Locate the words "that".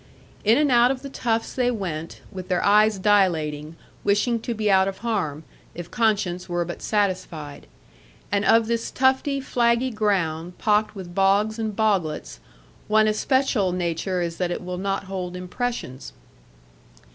14.37-14.49